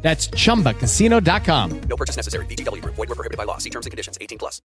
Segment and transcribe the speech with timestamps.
[0.00, 1.80] That's chumbacasino.com.
[1.86, 2.46] No purchase necessary.
[2.46, 2.94] VGW Group.
[2.94, 3.58] Void were prohibited by law.
[3.58, 4.16] See terms and conditions.
[4.18, 4.62] 18 plus.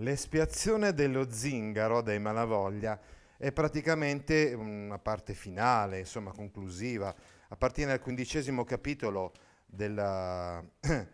[0.00, 3.00] L'espiazione dello zingaro dei Malavoglia
[3.36, 7.14] è praticamente una parte finale, insomma conclusiva.
[7.48, 9.32] Appartiene al quindicesimo capitolo
[9.64, 11.06] della, eh,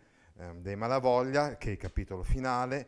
[0.55, 2.87] dei Malavoglia, che è il capitolo finale.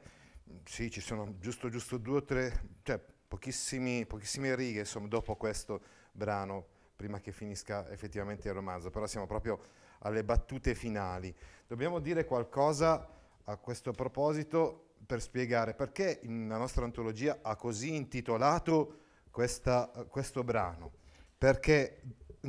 [0.65, 5.81] Sì, ci sono giusto, giusto due o tre, cioè pochissimi, pochissime righe insomma, dopo questo
[6.11, 6.65] brano,
[6.95, 9.59] prima che finisca effettivamente il romanzo, però siamo proprio
[9.99, 11.33] alle battute finali.
[11.67, 13.07] Dobbiamo dire qualcosa
[13.43, 18.99] a questo proposito per spiegare perché la nostra antologia ha così intitolato
[19.31, 20.91] questa, questo brano.
[21.37, 22.01] Perché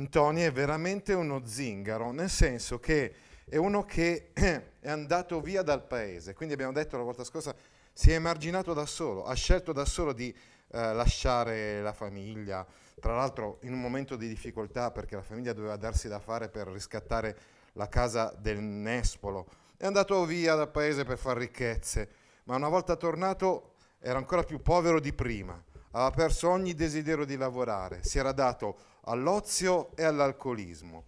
[0.09, 3.13] Tony è veramente uno zingaro, nel senso che
[3.47, 7.55] è uno che è andato via dal paese, quindi abbiamo detto la volta scorsa,
[7.91, 12.65] si è emarginato da solo, ha scelto da solo di eh, lasciare la famiglia,
[12.99, 16.67] tra l'altro in un momento di difficoltà perché la famiglia doveva darsi da fare per
[16.67, 17.37] riscattare
[17.73, 19.47] la casa del Nespolo.
[19.77, 22.09] È andato via dal paese per fare ricchezze,
[22.43, 25.61] ma una volta tornato era ancora più povero di prima.
[25.91, 31.05] Aveva perso ogni desiderio di lavorare, si era dato all'ozio e all'alcolismo.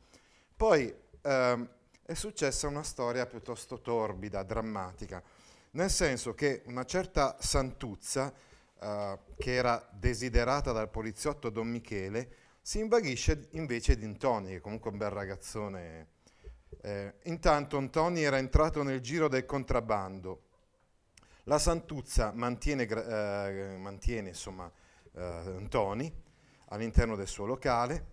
[0.55, 1.69] Poi ehm,
[2.05, 5.21] è successa una storia piuttosto torbida, drammatica,
[5.71, 8.33] nel senso che una certa Santuzza,
[8.81, 14.89] eh, che era desiderata dal poliziotto Don Michele, si invaghisce invece di Intoni, che comunque
[14.89, 16.07] è un bel ragazzone.
[16.81, 20.41] Eh, intanto Antoni era entrato nel giro del contrabbando.
[21.43, 24.71] La Santuzza mantiene, eh, mantiene insomma,
[25.13, 26.11] eh, Antoni
[26.69, 28.09] all'interno del suo locale.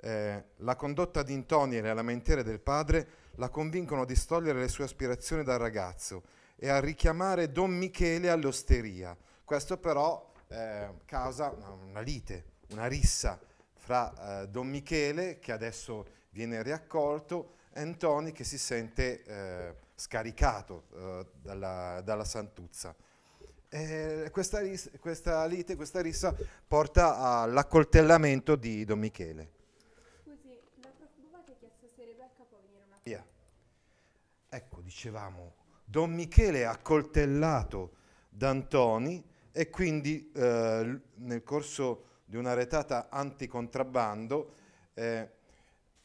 [0.00, 4.68] Eh, la condotta di Intoni e le lamentere del padre la convincono a distogliere le
[4.68, 6.22] sue aspirazioni dal ragazzo
[6.56, 9.16] e a richiamare Don Michele all'osteria.
[9.48, 13.40] Questo però eh, causa una, una, lite, una rissa
[13.76, 20.82] fra eh, Don Michele, che adesso viene riaccolto, e Antoni che si sente eh, scaricato
[20.92, 22.94] eh, dalla, dalla, Santuzza.
[24.30, 29.50] Questa, ris- questa, lite, questa rissa porta all'accoltellamento di Don Michele.
[30.24, 33.26] Scusi, la prof Buva ti ha chiesto se Rebecca può venire una Via.
[34.50, 35.54] Ecco, dicevamo,
[35.86, 37.92] Don Michele accoltellato
[38.28, 44.54] da Antoni e quindi eh, nel corso di una retata anticontrabbando,
[44.94, 45.30] eh,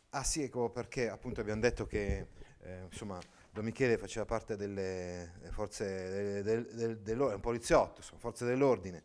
[0.09, 2.27] ah sì, ecco perché appunto abbiamo detto che
[2.61, 3.19] eh, insomma
[3.51, 9.03] Don Michele faceva parte delle forze del, del, del, un poliziotto, insomma, forze dell'ordine,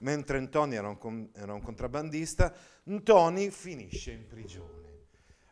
[0.00, 2.54] mentre Ntoni era un, era un contrabbandista,
[2.90, 5.06] Ntoni finisce in prigione.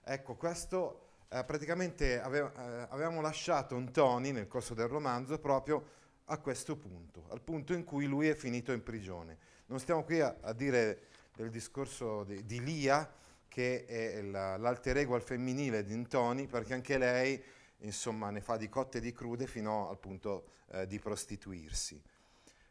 [0.05, 5.85] Ecco, questo eh, praticamente ave, eh, avevamo lasciato Ntoni nel corso del romanzo proprio
[6.27, 9.39] a questo punto, al punto in cui lui è finito in prigione.
[9.67, 13.09] Non stiamo qui a, a dire del discorso di, di Lia,
[13.49, 17.43] che è la, l'alter ego al femminile di Ntoni, perché anche lei
[17.79, 22.01] insomma, ne fa di cotte e di crude fino al punto eh, di prostituirsi.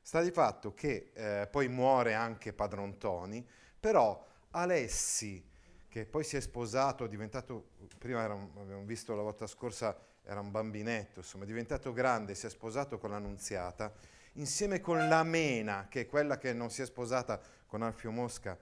[0.02, 3.46] Sta di fatto che eh, poi muore anche padron Toni,
[3.80, 5.44] però Alessi,
[5.88, 10.40] che poi si è sposato, è diventato, prima era, abbiamo visto la volta scorsa, era
[10.40, 13.94] un bambinetto, insomma, è diventato grande, si è sposato con l'Annunziata,
[14.34, 18.58] insieme con la Mena, che è quella che non si è sposata con Alfio Mosca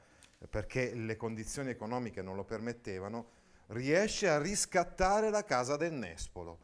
[0.50, 6.60] perché le condizioni economiche non lo permettevano, riesce a riscattare la casa del Nespolo,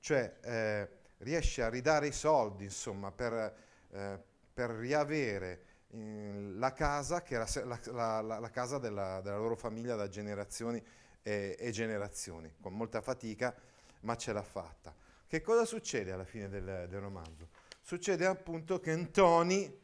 [0.00, 0.88] cioè eh,
[1.18, 3.54] riesce a ridare i soldi, insomma, per,
[3.90, 4.22] eh,
[4.52, 9.96] per riavere eh, la casa che era la, la, la casa della, della, loro famiglia
[9.96, 10.82] da generazioni
[11.22, 13.54] e, e generazioni, con molta fatica
[14.04, 14.94] ma ce l'ha fatta.
[15.26, 17.48] Che cosa succede alla fine del, del romanzo?
[17.80, 19.80] Succede appunto che Antoni,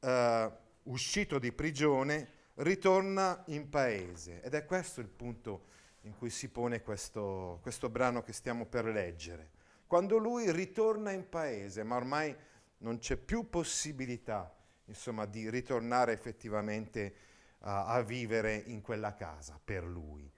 [0.00, 0.50] eh,
[0.84, 5.68] uscito di prigione, ritorna in paese ed è questo il punto
[6.02, 9.50] in cui si pone questo, questo brano che stiamo per leggere.
[9.86, 12.34] Quando lui ritorna in paese, ma ormai
[12.78, 14.54] non c'è più possibilità
[14.86, 17.14] insomma, di ritornare effettivamente
[17.60, 20.30] a, a vivere in quella casa per lui.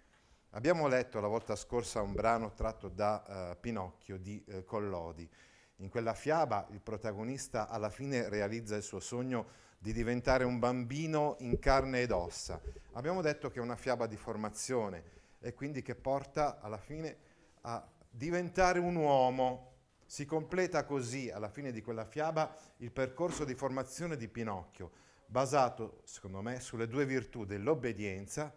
[0.54, 5.26] Abbiamo letto la volta scorsa un brano tratto da uh, Pinocchio di uh, Collodi.
[5.76, 9.46] In quella fiaba il protagonista alla fine realizza il suo sogno
[9.78, 12.60] di diventare un bambino in carne ed ossa.
[12.92, 15.04] Abbiamo detto che è una fiaba di formazione
[15.40, 17.16] e quindi che porta alla fine
[17.62, 19.70] a diventare un uomo.
[20.04, 24.90] Si completa così, alla fine di quella fiaba, il percorso di formazione di Pinocchio,
[25.24, 28.52] basato, secondo me, sulle due virtù dell'obbedienza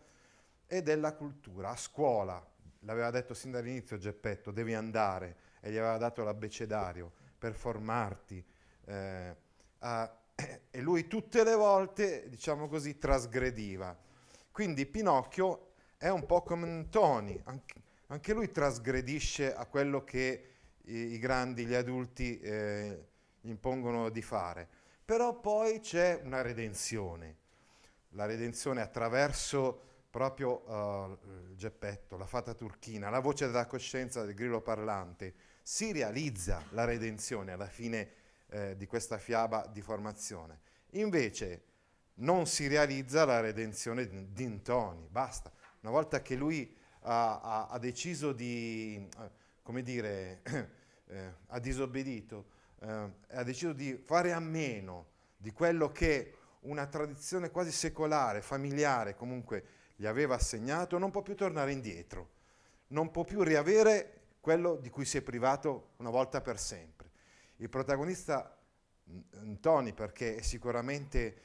[0.67, 1.69] e della cultura.
[1.69, 2.43] A scuola,
[2.79, 8.43] l'aveva detto sin dall'inizio Geppetto, devi andare, e gli aveva dato l'abbecedario per formarti.
[8.85, 9.35] eh,
[9.79, 10.17] a-
[10.69, 13.97] e lui tutte le volte, diciamo così, trasgrediva.
[14.51, 20.49] Quindi Pinocchio è un po' come Tony, anche, anche lui trasgredisce a quello che
[20.85, 23.05] i, i grandi, gli adulti eh,
[23.41, 24.67] impongono di fare.
[25.03, 27.35] Però poi c'è una redenzione,
[28.09, 29.81] la redenzione attraverso
[30.15, 31.17] proprio
[31.49, 35.33] il Geppetto, la fata turchina, la voce della coscienza del grillo parlante.
[35.61, 38.11] Si realizza la redenzione alla fine
[38.47, 40.61] eh, di questa fiaba di formazione.
[40.91, 41.63] Invece
[42.19, 45.51] non si realizza la redenzione di di Ntoni, basta.
[45.81, 49.31] Una volta che lui ha, ha- ha deciso di, eh,
[49.63, 50.43] come dire,
[51.07, 52.45] eh, ha disobbedito,
[52.79, 59.13] eh, ha deciso di fare a meno di quello che una tradizione quasi secolare, familiare
[59.15, 62.29] comunque gli aveva assegnato, non può più tornare indietro,
[62.87, 67.09] non può più riavere quello di cui si è privato una volta per sempre.
[67.57, 68.57] Il protagonista
[69.09, 71.41] mm, Ntoni, perché è sicuramente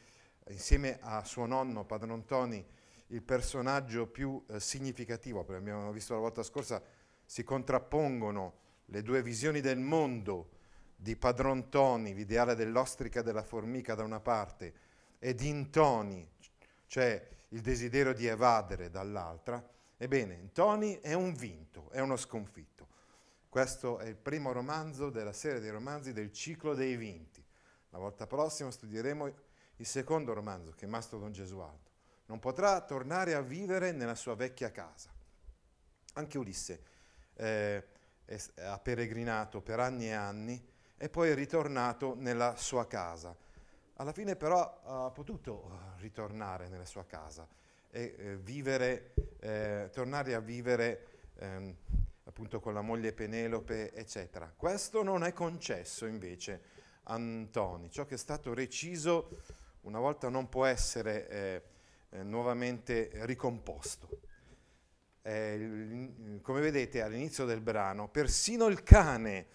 [0.49, 2.65] insieme a suo nonno Padron Toni
[3.09, 6.83] il personaggio più eh, significativo, perché abbiamo visto la volta scorsa,
[7.25, 10.59] si contrappongono le due visioni del mondo
[10.97, 14.75] di Padron Toni, l'ideale dell'ostrica e della formica da una parte,
[15.19, 16.29] e di Ntoni,
[16.87, 19.65] cioè il desiderio di evadere dall'altra,
[19.97, 22.89] ebbene, Ntoni è un vinto, è uno sconfitto.
[23.49, 27.45] Questo è il primo romanzo della serie dei romanzi del ciclo dei vinti.
[27.91, 29.27] La volta prossima studieremo
[29.77, 31.91] il secondo romanzo, che è Mastro Don Gesualdo.
[32.27, 35.11] Non potrà tornare a vivere nella sua vecchia casa.
[36.15, 36.83] Anche Ulisse
[37.35, 37.77] eh,
[38.25, 43.37] è ha peregrinato per anni e anni e poi è ritornato nella sua casa.
[44.01, 47.47] Alla fine però ha potuto eh, ritornare nella sua casa
[47.91, 51.07] e eh, vivere, eh, tornare a vivere
[51.37, 51.77] ehm,
[52.25, 54.51] appunto con la moglie Penelope, eccetera.
[54.57, 56.63] Questo non è concesso invece
[57.03, 57.91] a Antoni.
[57.91, 59.43] Ciò che è stato reciso
[59.83, 61.63] una volta non può essere eh,
[62.09, 64.09] eh, nuovamente ricomposto.
[65.21, 69.47] Come vedete all'inizio del brano, persino il cane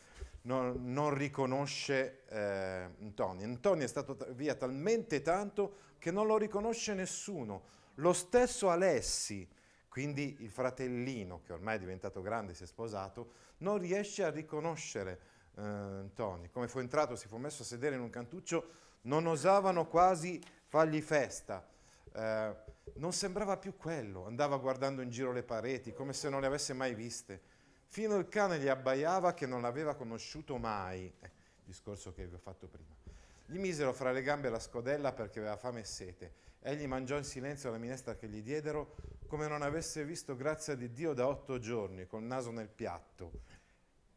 [0.45, 3.45] non, non riconosce eh, Antonio.
[3.45, 7.63] Antonio è stato ta- via talmente tanto che non lo riconosce nessuno.
[7.95, 9.47] Lo stesso Alessi,
[9.87, 15.19] quindi il fratellino che ormai è diventato grande, si è sposato, non riesce a riconoscere
[15.55, 16.49] eh, Antonio.
[16.51, 21.01] Come fu entrato, si fu messo a sedere in un cantuccio, non osavano quasi fargli
[21.01, 21.65] festa.
[22.13, 22.55] Eh,
[22.95, 26.73] non sembrava più quello, andava guardando in giro le pareti come se non le avesse
[26.73, 27.53] mai viste.
[27.95, 31.09] Fino il cane gli abbaiava che non l'aveva conosciuto mai.
[31.17, 31.31] Eh,
[31.63, 32.93] discorso che vi ho fatto prima.
[33.45, 36.33] Gli misero fra le gambe la scodella perché aveva fame e sete.
[36.59, 38.97] Egli mangiò in silenzio la minestra che gli diedero
[39.27, 43.31] come non avesse visto grazia di Dio da otto giorni, col naso nel piatto.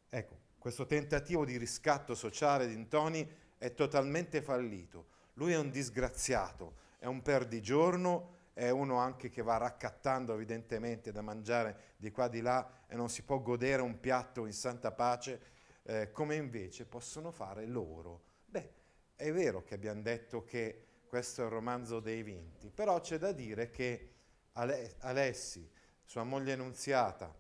[0.09, 5.07] Ecco, questo tentativo di riscatto sociale di Ntoni è totalmente fallito.
[5.35, 11.23] Lui è un disgraziato, è un perdigiorno, è uno anche che va raccattando evidentemente da
[11.23, 15.41] mangiare di qua di là e non si può godere un piatto in santa pace
[15.85, 18.23] eh, come invece possono fare loro.
[18.47, 18.73] Beh,
[19.15, 23.31] è vero che abbiamo detto che questo è il romanzo dei vinti, però c'è da
[23.31, 24.15] dire che
[24.55, 25.71] Ale- Alessi,
[26.05, 27.33] sua moglie Nunziata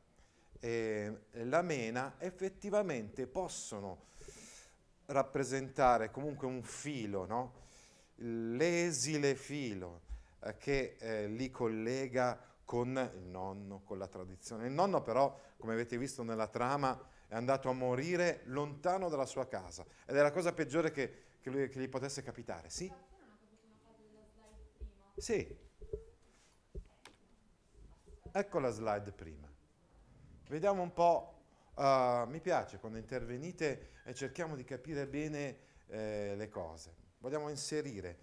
[0.60, 4.06] e la Mena effettivamente possono
[5.06, 7.66] rappresentare comunque un filo, no?
[8.18, 10.06] l'esile filo
[10.40, 14.66] eh, che eh, li collega con il nonno, con la tradizione.
[14.66, 19.46] Il nonno però, come avete visto nella trama, è andato a morire lontano dalla sua
[19.46, 22.68] casa ed è la cosa peggiore che, che lui- che gli potesse capitare.
[22.70, 22.92] Sì?
[25.16, 25.56] Sì.
[28.30, 29.50] Ecco la slide prima.
[30.48, 31.42] Vediamo un po',
[31.74, 36.94] uh, mi piace quando intervenite e cerchiamo di capire bene eh, le cose.
[37.18, 38.18] Vogliamo inserire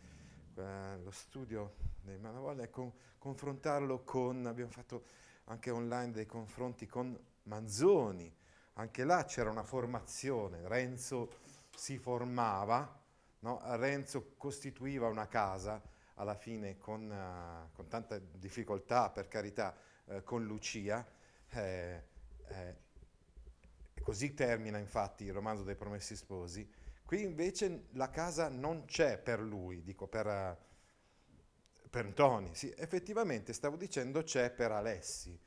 [0.57, 5.05] eh, lo studio dei Malavoglia e con- confrontarlo con, abbiamo fatto
[5.45, 8.33] anche online dei confronti con Manzoni,
[8.73, 11.29] anche là c'era una formazione, Renzo
[11.75, 13.01] si formava,
[13.39, 13.61] no?
[13.77, 15.81] Renzo costituiva una casa
[16.15, 21.05] alla fine con, eh, con tanta difficoltà, per carità, eh, con Lucia.
[21.49, 22.03] eh,
[22.47, 22.75] eh,
[24.01, 26.69] così termina infatti il romanzo dei Promessi Sposi.
[27.05, 30.57] Qui invece la casa non c'è per lui, dico per, eh,
[31.89, 32.53] per Toni.
[32.55, 35.37] Sì, effettivamente stavo dicendo c'è per Alessi.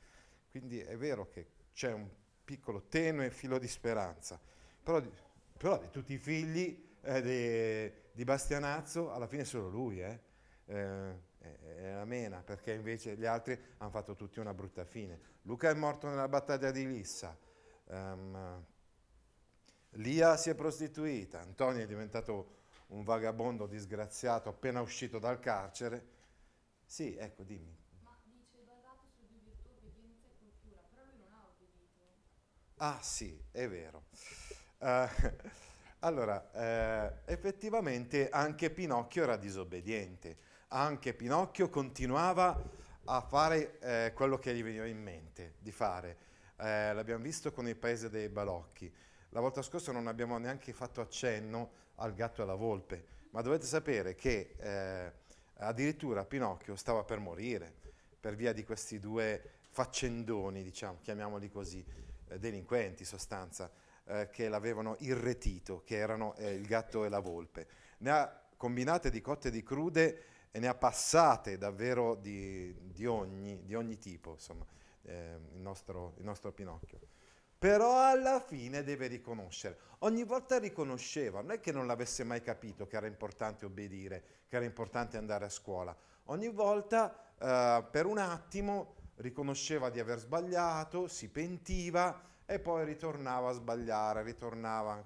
[0.49, 2.09] Quindi è vero che c'è un
[2.43, 4.39] piccolo tenue filo di speranza.
[4.81, 5.11] Però, di-
[5.57, 10.19] però di tutti i figli eh, de- di Bastianazzo, alla fine solo lui, eh.
[10.65, 15.19] Eh, è la mena, perché invece gli altri hanno fatto tutti una brutta fine.
[15.43, 17.37] Luca è morto nella battaglia di Lissa,
[17.87, 18.65] ehm,
[19.93, 26.17] Lia si è prostituita, Antonio è diventato un vagabondo disgraziato appena uscito dal carcere.
[26.85, 27.75] Sì, ecco, dimmi.
[28.03, 32.03] Ma dice basato su due virtù, obbedienza e cultura, però lui non ha obbedito.
[32.77, 34.05] Ah sì, è vero.
[34.79, 35.09] Eh,
[35.99, 40.37] allora, eh, effettivamente anche Pinocchio era disobbediente,
[40.69, 42.59] anche Pinocchio continuava
[43.05, 46.17] a fare eh, quello che gli veniva in mente di fare.
[46.57, 48.91] Eh, l'abbiamo visto con il paese dei balocchi.
[49.29, 53.65] La volta scorsa non abbiamo neanche fatto accenno al gatto e alla volpe, ma dovete
[53.67, 55.11] sapere che eh,
[55.57, 57.71] addirittura Pinocchio stava per morire
[58.19, 61.85] per via di questi due faccendoni, diciamo, chiamiamoli così,
[62.27, 63.71] eh, delinquenti in sostanza,
[64.05, 67.67] eh, che l'avevano irretito, che erano eh, il gatto e la volpe.
[67.99, 73.05] Ne ha combinate di cotte e di crude e ne ha passate davvero di, di
[73.05, 74.65] ogni, di ogni tipo, insomma,
[75.03, 76.99] eh, il, nostro, il nostro Pinocchio.
[77.59, 79.77] Però alla fine deve riconoscere.
[79.99, 84.55] Ogni volta riconosceva, non è che non l'avesse mai capito che era importante obbedire, che
[84.55, 85.93] era importante andare a scuola.
[86.25, 93.49] Ogni volta, eh, per un attimo, riconosceva di aver sbagliato, si pentiva e poi ritornava
[93.49, 95.05] a sbagliare, ritornava.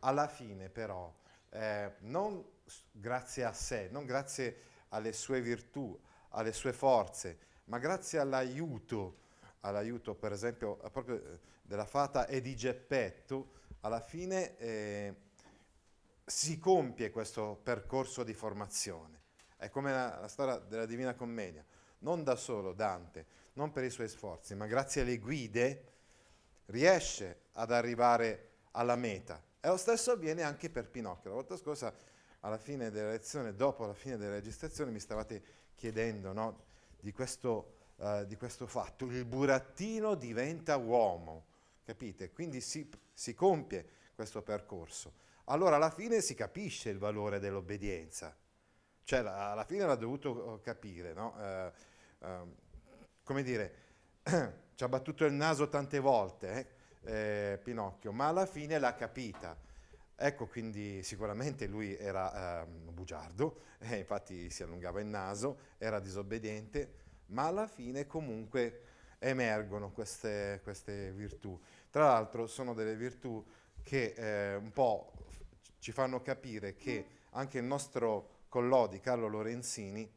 [0.00, 1.10] Alla fine però,
[1.48, 2.44] eh, non
[2.92, 5.98] grazie a sé, non grazie alle sue virtù,
[6.30, 9.24] alle sue forze, ma grazie all'aiuto,
[9.66, 15.14] all'aiuto per esempio eh, proprio eh, della fata e di Geppetto, alla fine eh,
[16.24, 19.22] si compie questo percorso di formazione.
[19.56, 21.64] È come la, la storia della Divina Commedia,
[21.98, 25.92] non da solo Dante, non per i suoi sforzi, ma grazie alle guide
[26.66, 29.42] riesce ad arrivare alla meta.
[29.60, 31.30] E lo stesso avviene anche per Pinocchio.
[31.30, 31.94] La volta scorsa,
[32.40, 35.42] alla fine della lezione, dopo la fine della registrazione, mi stavate
[35.74, 36.64] chiedendo no,
[37.00, 39.06] di, questo, eh, di questo fatto.
[39.06, 41.46] Il burattino diventa uomo,
[41.84, 42.30] capite?
[42.32, 45.24] Quindi si, si compie questo percorso.
[45.44, 48.36] Allora alla fine si capisce il valore dell'obbedienza.
[49.04, 51.34] Cioè la- alla fine l'ha dovuto eh, capire, no?
[51.40, 51.72] Eh,
[52.20, 52.54] ehm,
[53.22, 53.74] come dire,
[54.74, 56.74] ci ha battuto il naso tante volte
[57.04, 59.56] eh, eh, Pinocchio, ma alla fine l'ha capita.
[60.18, 67.04] Ecco, quindi sicuramente lui era ehm, bugiardo, eh, infatti si allungava il naso, era disobbediente,
[67.26, 68.82] ma alla fine comunque
[69.18, 71.58] emergono queste, queste virtù.
[71.90, 73.44] Tra l'altro sono delle virtù
[73.82, 75.12] che eh, un po'
[75.78, 80.10] ci fanno capire che anche il nostro Collodi, Carlo Lorenzini,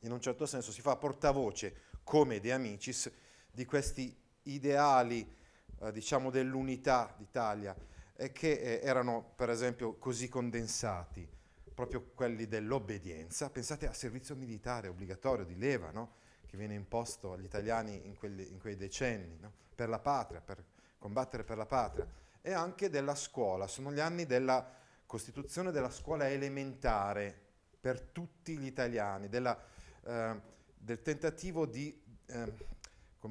[0.00, 3.10] in un certo senso si fa portavoce come De Amicis
[3.50, 5.36] di questi ideali,
[5.80, 7.76] eh, diciamo, dell'unità d'Italia
[8.16, 11.28] e che eh, erano per esempio così condensati,
[11.74, 13.50] proprio quelli dell'obbedienza.
[13.50, 16.14] Pensate al servizio militare obbligatorio di leva, no?
[16.46, 19.52] che viene imposto agli italiani in, quelli- in quei decenni, no?
[19.74, 20.62] per la patria, per
[20.98, 22.06] combattere per la patria,
[22.40, 23.66] e anche della scuola.
[23.66, 27.38] Sono gli anni della costituzione della scuola elementare
[27.80, 29.60] per tutti gli italiani, della,
[30.04, 30.40] eh,
[30.78, 32.52] del tentativo di, eh,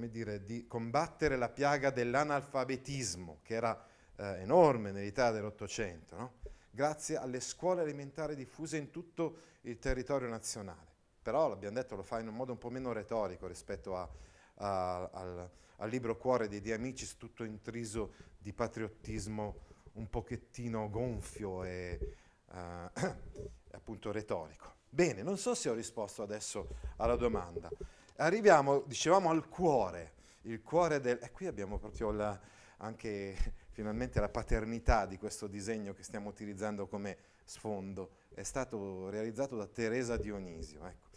[0.10, 3.86] dire, di combattere la piaga dell'analfabetismo, che era
[4.18, 6.34] eh, enorme nell'Italia dell'Ottocento, no?
[6.72, 10.90] Grazie alle scuole elementari diffuse in tutto il territorio nazionale.
[11.22, 14.10] Però, l'abbiamo detto, lo fa in un modo un po' meno retorico rispetto a-
[14.56, 19.56] a- al, al libro Cuore Di Amicis, tutto intriso di patriottismo
[19.94, 22.16] un pochettino gonfio e
[22.52, 22.90] eh,
[23.72, 24.74] appunto retorico.
[24.90, 27.70] Bene, non so se ho risposto adesso alla domanda.
[28.18, 30.14] Arriviamo, dicevamo, al cuore,
[30.44, 31.20] il cuore del...
[31.22, 32.40] E qui abbiamo proprio la-
[32.82, 33.36] anche
[33.72, 38.12] finalmente la paternità di questo disegno che stiamo utilizzando come sfondo.
[38.34, 40.86] È stato realizzato da Teresa Dionisio.
[40.86, 41.10] Ecco.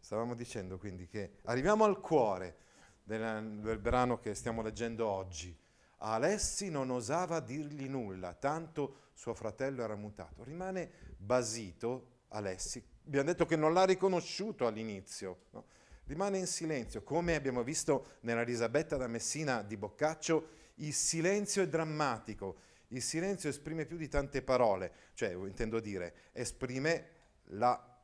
[0.00, 2.56] Stavamo dicendo quindi che arriviamo al cuore
[3.02, 5.56] del, del brano che stiamo leggendo oggi.
[6.02, 10.42] Alessi non osava dirgli nulla, tanto suo fratello era mutato.
[10.42, 12.82] Rimane basito Alessi.
[13.06, 15.42] Abbiamo detto che non l'ha riconosciuto all'inizio.
[15.50, 15.64] no?
[16.04, 21.68] Rimane in silenzio, come abbiamo visto nella Elisabetta da Messina di Boccaccio, il silenzio è
[21.68, 22.68] drammatico.
[22.88, 27.06] Il silenzio esprime più di tante parole, cioè intendo dire, esprime
[27.52, 27.98] la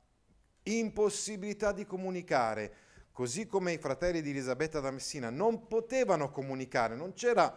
[0.65, 2.73] impossibilità di comunicare,
[3.13, 7.57] così come i fratelli di Elisabetta da Messina non potevano comunicare, non c'era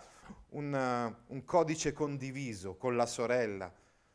[0.50, 3.72] un, uh, un codice condiviso con la sorella,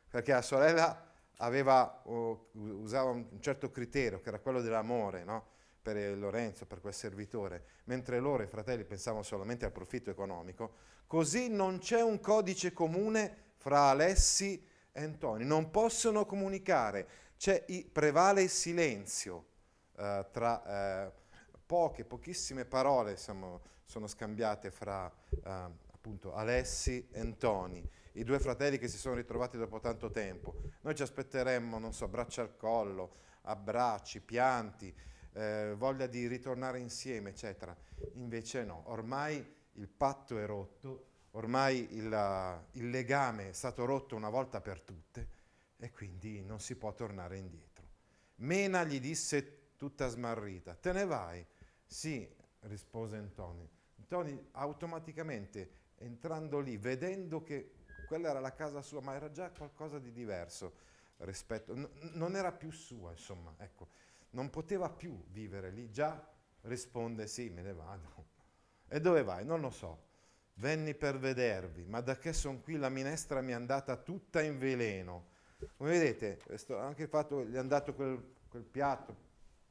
[0.09, 5.53] perché la sorella aveva, oh, usava un certo criterio, che era quello dell'amore, no?
[5.85, 10.77] Per Lorenzo, per quel servitore, mentre loro, i fratelli, pensavano solamente al profitto economico,
[11.07, 17.07] così non c'è un codice comune fra Alessi e Antoni, non possono comunicare,
[17.67, 19.45] i- prevale il silenzio
[19.97, 21.13] eh, tra eh,
[21.67, 25.51] poche, pochissime parole siamo- sono scambiate fra eh,
[25.93, 30.55] appunto Alessi e Antoni, i due fratelli che si sono ritrovati dopo tanto tempo.
[30.81, 34.95] Noi ci aspetteremmo, non so, braccia al collo, abbracci, pianti,
[35.35, 37.77] eh, voglia di ritornare insieme, eccetera.
[38.15, 44.17] Invece no, ormai il patto è rotto, ormai il, uh, il legame è stato rotto
[44.17, 45.29] una volta per tutte
[45.77, 47.89] e quindi non si può tornare indietro.
[48.37, 51.45] Mena gli disse tutta smarrita, te ne vai?
[51.85, 52.29] Sì,
[52.61, 53.69] rispose Antonio.
[53.99, 57.73] Antonio automaticamente entrando lì, vedendo che
[58.07, 62.53] quella era la casa sua, ma era già qualcosa di diverso rispetto, n- non era
[62.53, 63.89] più sua, insomma, ecco,
[64.35, 66.23] non poteva più vivere lì, già
[66.63, 68.27] risponde sì, me ne vado.
[68.89, 69.45] E dove vai?
[69.45, 70.13] Non lo so.
[70.55, 74.59] Venni per vedervi, ma da che sono qui la minestra mi è andata tutta in
[74.59, 75.33] veleno.
[75.77, 79.17] Come vedete, anche il fatto che gli è andato quel, quel piatto,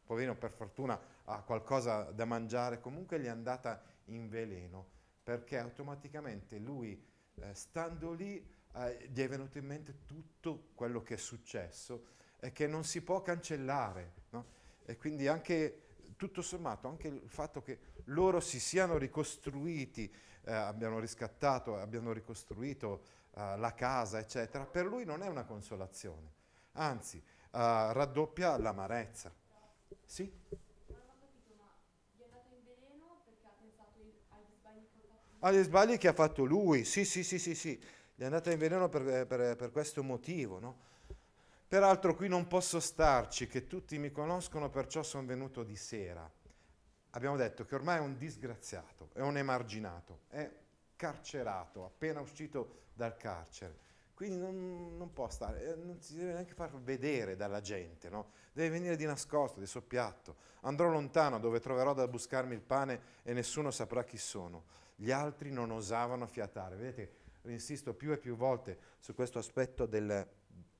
[0.05, 4.89] poverino per fortuna ha qualcosa da mangiare, comunque gli è andata in veleno,
[5.23, 7.01] perché automaticamente lui,
[7.35, 12.07] eh, stando lì, eh, gli è venuto in mente tutto quello che è successo
[12.51, 14.13] che non si può cancellare.
[14.29, 14.45] no?
[14.85, 15.81] E quindi anche,
[16.17, 20.11] tutto sommato, anche il fatto che loro si siano ricostruiti,
[20.45, 23.03] eh, abbiano riscattato, abbiano ricostruito
[23.35, 26.31] eh, la casa, eccetera, per lui non è una consolazione,
[26.73, 29.33] anzi eh, raddoppia l'amarezza.
[30.05, 30.31] Sì?
[35.39, 36.85] Agli sbagli che ha fatto lui?
[36.85, 37.77] sì, sì, sì, sì, sì,
[38.15, 40.77] gli è andata in veleno per, per- per questo motivo, no?
[41.73, 46.31] Peraltro qui non posso starci, che tutti mi conoscono, perciò sono venuto di sera.
[47.09, 50.47] Abbiamo detto che ormai è un disgraziato, è un emarginato, è
[50.95, 53.75] carcerato, appena uscito dal carcere.
[54.13, 58.27] Quindi non, non può stare, eh, non si deve neanche far vedere dalla gente, no?
[58.51, 60.35] Deve venire di nascosto, di soppiatto.
[60.61, 64.65] Andrò lontano dove troverò da buscarmi il pane e nessuno saprà chi sono.
[64.95, 66.75] Gli altri non osavano fiatare.
[66.75, 70.29] Vedete, insisto più e più volte su questo aspetto del,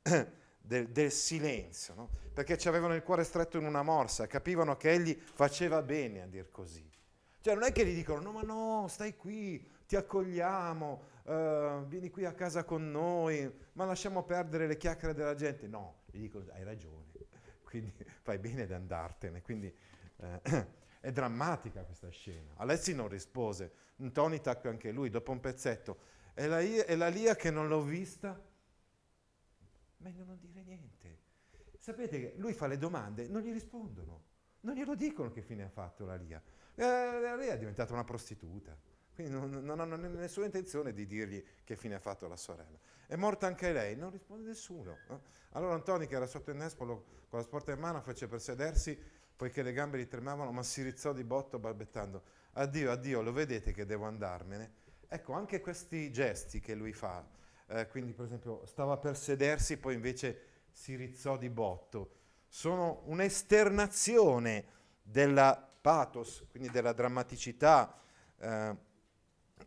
[0.66, 2.10] del, del silenzio, no?
[2.34, 6.26] perché ci avevano il cuore stretto in una morsa, capivano che egli faceva bene a
[6.26, 6.90] dir così.
[7.42, 12.10] Cioè non è che gli dicono no ma no, stai qui, ti accogliamo, eh, vieni
[12.10, 15.68] qui a casa con noi, ma lasciamo perdere le chiacchiere della gente.
[15.68, 17.12] No, gli dicono hai ragione,
[17.62, 19.42] quindi fai bene ad andartene.
[19.42, 19.76] Quindi
[20.18, 20.42] eh,
[21.02, 22.54] è drammatica questa scena.
[22.56, 23.74] Alessi non rispose,
[24.14, 26.12] Tony tacque anche lui dopo un pezzetto.
[26.34, 28.42] E la, e la Lia che non l'ho vista,
[30.04, 31.20] meglio non dire niente.
[31.78, 34.24] Sapete che lui fa le domande, non gli rispondono,
[34.62, 36.42] non glielo dicono che fine ha fatto la Lia.
[36.76, 38.78] Eh, la Lia è diventata una prostituta,
[39.14, 42.78] quindi non, non hanno nessuna intenzione di dirgli che fine ha fatto la sorella.
[43.06, 45.00] È morta anche lei, non risponde nessuno.
[45.10, 45.20] eh.
[45.52, 48.98] Allora Antoni, che era sotto il nespolo con la sporta in mano, fece per sedersi,
[49.36, 53.72] poiché le gambe gli tremavano, ma si rizzò di botto balbettando, addio, addio, lo vedete
[53.74, 54.82] che devo andarmene?
[55.08, 57.24] Ecco, anche questi gesti che lui fa,
[57.74, 62.12] eh, quindi per esempio stava per sedersi, poi invece si rizzò di botto,
[62.48, 64.66] sono un'esternazione
[65.02, 68.00] della pathos, quindi della drammaticità,
[68.38, 68.76] eh,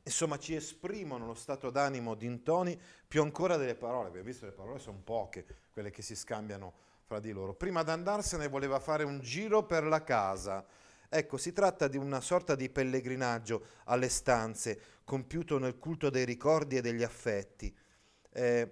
[0.05, 4.53] insomma ci esprimono lo stato d'animo di Intoni più ancora delle parole, abbiamo visto le
[4.53, 7.55] parole sono poche, quelle che si scambiano fra di loro.
[7.55, 10.65] Prima di andarsene voleva fare un giro per la casa.
[11.09, 16.77] Ecco, si tratta di una sorta di pellegrinaggio alle stanze, compiuto nel culto dei ricordi
[16.77, 17.77] e degli affetti.
[18.37, 18.71] Eh,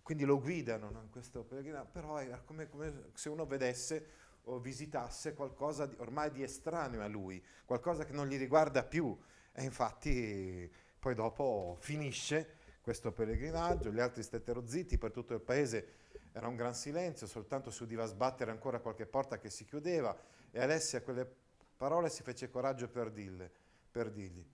[0.00, 4.58] quindi lo guidano no, in questo pellegrinaggio, però è come, come se uno vedesse o
[4.58, 9.14] visitasse qualcosa di, ormai di estraneo a lui, qualcosa che non gli riguarda più.
[9.52, 15.96] E infatti poi dopo finisce questo pellegrinaggio, gli altri stettero zitti, per tutto il paese
[16.32, 20.18] era un gran silenzio, soltanto si udiva sbattere ancora qualche porta che si chiudeva
[20.50, 21.30] e Alessia a quelle
[21.76, 23.52] parole si fece coraggio per, dirle,
[23.90, 24.46] per dirgli,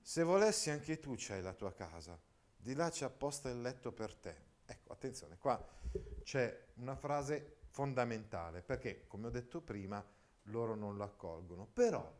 [0.00, 2.16] se volessi anche tu c'hai la tua casa,
[2.66, 4.34] di là c'è apposta il letto per te.
[4.66, 5.64] Ecco, attenzione, qua
[6.24, 10.04] c'è una frase fondamentale, perché come ho detto prima,
[10.46, 12.12] loro non lo accolgono, però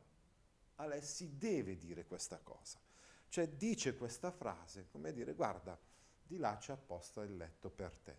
[0.76, 2.78] Alessi deve dire questa cosa,
[3.26, 5.76] cioè dice questa frase, come dire, guarda,
[6.22, 8.16] di là c'è apposta il letto per te,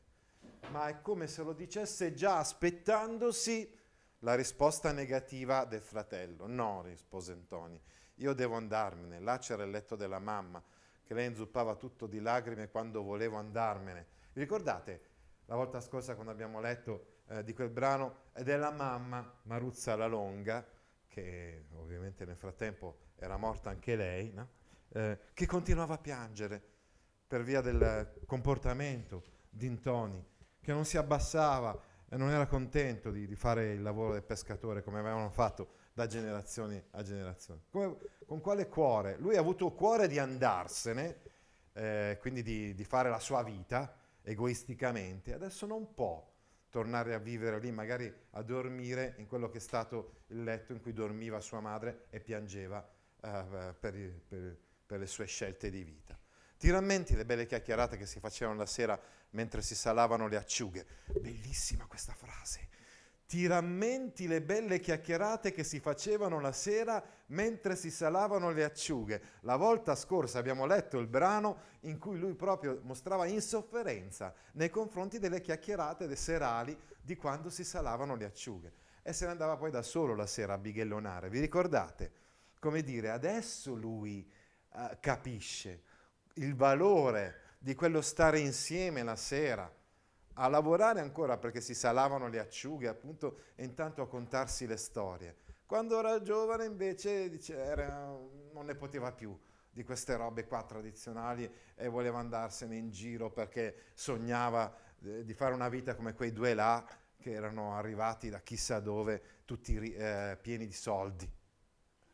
[0.71, 3.73] ma è come se lo dicesse già aspettandosi
[4.19, 6.45] la risposta negativa del fratello.
[6.45, 7.81] No, rispose Antoni,
[8.15, 10.61] io devo andarmene, là c'era il letto della mamma,
[11.07, 14.05] che lei inzuppava tutto di lacrime quando volevo andarmene.
[14.33, 15.15] Vi ricordate?
[15.47, 19.95] la volta scorsa quando abbiamo letto eh, di quel brano, ed è la mamma, Maruzza
[19.95, 20.65] la Longa,
[21.07, 24.49] che ovviamente nel frattempo era morta anche lei, no?
[24.89, 26.61] eh, che continuava a piangere
[27.27, 30.23] per via del comportamento di Ntoni,
[30.61, 31.77] che non si abbassava
[32.15, 36.81] non era contento di, di fare il lavoro del pescatore come avevano fatto da generazioni
[36.91, 37.61] a generazioni.
[37.69, 39.17] Come, con quale cuore?
[39.17, 41.21] Lui ha avuto cuore di andarsene,
[41.73, 46.25] eh, quindi di, di fare la sua vita egoisticamente, adesso non può
[46.69, 50.81] tornare a vivere lì, magari a dormire in quello che è stato il letto in
[50.81, 52.87] cui dormiva sua madre e piangeva
[53.21, 56.17] eh, per, per, per le sue scelte di vita.
[56.57, 58.99] Ti rammenti le belle chiacchierate che si facevano la sera
[59.31, 60.85] mentre si salavano le acciughe?
[61.19, 62.67] Bellissima questa frase.
[63.27, 69.21] Ti rammenti le belle chiacchierate che si facevano la sera mentre si salavano le acciughe?
[69.41, 75.19] La volta scorsa abbiamo letto il brano in cui lui proprio mostrava insofferenza nei confronti
[75.19, 78.71] delle chiacchierate serali di quando si salavano le acciughe.
[79.03, 81.29] E se ne andava poi da solo la sera a bighellonare.
[81.29, 82.11] Vi ricordate?
[82.59, 84.27] Come dire, adesso lui
[84.71, 85.83] uh, capisce
[86.37, 89.71] il valore di quello stare insieme la sera
[90.39, 95.35] a lavorare ancora perché si salavano le acciughe appunto e intanto a contarsi le storie.
[95.65, 98.15] Quando era giovane invece dice, era,
[98.53, 99.37] non ne poteva più
[99.69, 104.73] di queste robe qua tradizionali e voleva andarsene in giro perché sognava
[105.03, 106.85] eh, di fare una vita come quei due là
[107.17, 111.29] che erano arrivati da chissà dove tutti eh, pieni di soldi.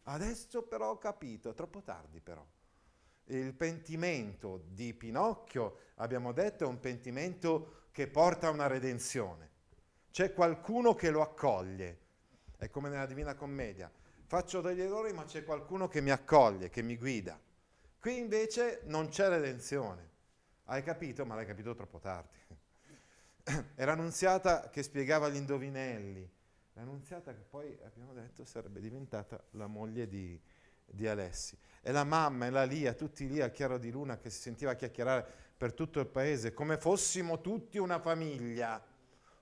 [0.04, 2.46] Adesso però ho capito, è troppo tardi però.
[3.26, 9.52] Il pentimento di Pinocchio, abbiamo detto, è un pentimento che porta a una redenzione.
[10.12, 12.00] C'è qualcuno che lo accoglie.
[12.58, 13.92] È come nella Divina Commedia.
[14.26, 17.40] Faccio degli errori, ma c'è qualcuno che mi accoglie, che mi guida.
[18.00, 20.10] Qui invece non c'è redenzione.
[20.66, 21.26] Hai capito?
[21.26, 22.36] Ma l'hai capito troppo tardi.
[23.76, 26.30] Era Annunziata che spiegava gli indovinelli.
[26.74, 30.42] L'Annunziata che poi, abbiamo detto, sarebbe diventata la moglie di,
[30.86, 31.58] di Alessi.
[31.82, 34.74] E la mamma e la Lia, tutti lì al chiaro di luna che si sentiva
[34.74, 35.26] chiacchierare
[35.58, 38.84] per tutto il paese, come fossimo tutti una famiglia,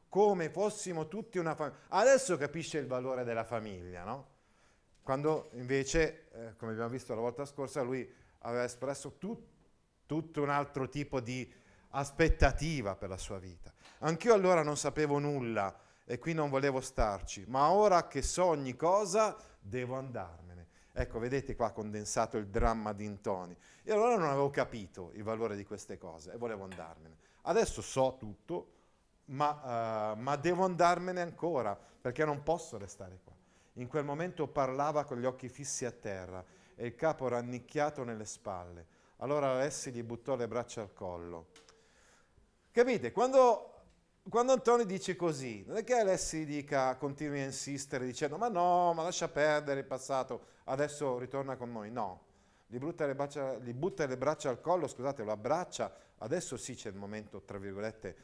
[0.10, 1.78] come fossimo tutti una famiglia.
[1.90, 4.28] Adesso capisce il valore della famiglia, no?
[5.04, 8.08] Quando invece, eh, come abbiamo visto la volta scorsa, lui
[8.40, 9.42] aveva espresso tut,
[10.06, 11.52] tutto un altro tipo di
[11.92, 13.74] aspettativa per la sua vita.
[14.00, 15.76] Anch'io allora non sapevo nulla
[16.06, 20.51] e qui non volevo starci, ma ora che so ogni cosa devo andarmene.
[20.94, 23.56] Ecco, vedete qua condensato il dramma di Intoni.
[23.84, 27.18] E allora non avevo capito il valore di queste cose e volevo andarmene.
[27.44, 28.72] Adesso so tutto,
[29.26, 33.34] ma, uh, ma devo andarmene ancora perché non posso restare qua.
[33.76, 36.44] In quel momento parlava con gli occhi fissi a terra
[36.76, 38.86] e il capo rannicchiato nelle spalle.
[39.18, 41.48] Allora Alessi gli buttò le braccia al collo.
[42.72, 43.12] Capite?
[43.12, 43.71] Quando
[44.30, 48.94] quando Antonio dice così, non è che Alessi dica, continui a insistere dicendo ma no,
[48.94, 51.92] ma lascia perdere il passato, adesso ritorna con noi.
[51.92, 52.26] No,
[52.68, 56.76] gli butta le braccia, gli butta le braccia al collo, scusate, lo abbraccia, adesso sì
[56.76, 58.16] c'è il momento, tra virgolette,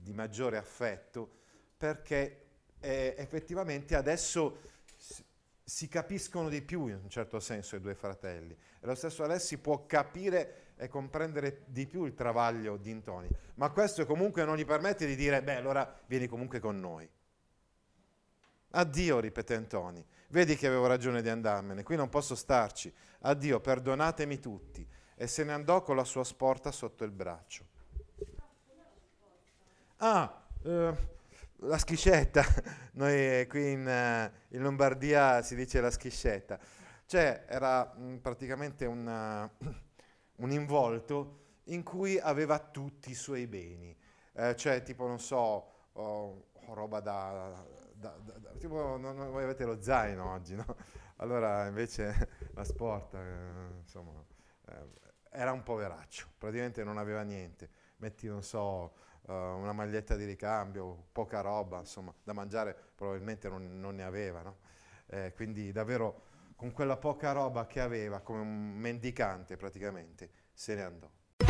[0.00, 1.28] di maggiore affetto,
[1.76, 2.46] perché
[2.80, 4.58] eh, effettivamente adesso
[5.64, 8.52] si capiscono di più in un certo senso i due fratelli.
[8.52, 13.70] E lo stesso Alessi può capire e comprendere di più il travaglio di Intoni, ma
[13.70, 17.08] questo comunque non gli permette di dire, beh, allora vieni comunque con noi.
[18.70, 22.92] Addio, ripete Antoni, vedi che avevo ragione di andarmene, qui non posso starci.
[23.20, 24.86] Addio, perdonatemi tutti.
[25.16, 27.64] E se ne andò con la sua sporta sotto il braccio.
[29.98, 31.13] Ah, eh,
[31.64, 32.42] la schiscetta.
[32.94, 36.58] Noi qui in, uh, in, Lombardia si dice la schiscetta.
[37.06, 39.50] Cioè, era mh, mm, praticamente una,
[40.36, 43.96] un involto in cui aveva tutti i suoi beni.
[44.32, 47.64] Eh, cioè, tipo, non so, oh, roba da
[48.04, 50.64] da, da, da, tipo, non, non, voi avete lo zaino oggi, no?
[51.18, 54.22] Allora invece la sport, eh, insomma,
[54.68, 54.88] eh,
[55.30, 57.70] era un poveraccio, praticamente non aveva niente.
[57.96, 63.80] Metti, non so, uh, una maglietta di ricambio, poca roba, insomma, da mangiare probabilmente non,
[63.80, 64.56] non ne aveva, no?
[65.06, 70.82] eh, quindi davvero con quella poca roba che aveva, come un mendicante praticamente, se ne
[70.82, 71.10] andò.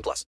[0.00, 0.24] 18 plus.